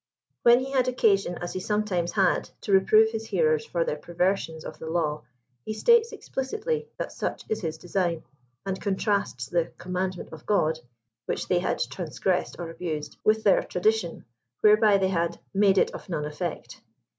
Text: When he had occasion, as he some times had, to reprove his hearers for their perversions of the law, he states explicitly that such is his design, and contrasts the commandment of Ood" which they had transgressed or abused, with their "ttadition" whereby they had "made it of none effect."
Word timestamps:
When 0.41 0.61
he 0.61 0.71
had 0.71 0.87
occasion, 0.87 1.35
as 1.41 1.53
he 1.53 1.59
some 1.59 1.85
times 1.85 2.13
had, 2.13 2.49
to 2.61 2.71
reprove 2.71 3.11
his 3.11 3.27
hearers 3.27 3.63
for 3.67 3.83
their 3.85 3.97
perversions 3.97 4.65
of 4.65 4.79
the 4.79 4.89
law, 4.89 5.21
he 5.63 5.73
states 5.75 6.11
explicitly 6.11 6.87
that 6.97 7.11
such 7.11 7.43
is 7.49 7.61
his 7.61 7.77
design, 7.77 8.23
and 8.65 8.81
contrasts 8.81 9.45
the 9.45 9.65
commandment 9.77 10.33
of 10.33 10.49
Ood" 10.49 10.79
which 11.27 11.47
they 11.47 11.59
had 11.59 11.77
transgressed 11.77 12.55
or 12.57 12.71
abused, 12.71 13.17
with 13.23 13.43
their 13.43 13.61
"ttadition" 13.61 14.23
whereby 14.61 14.97
they 14.97 15.09
had 15.09 15.39
"made 15.53 15.77
it 15.77 15.91
of 15.91 16.09
none 16.09 16.25
effect." 16.25 16.81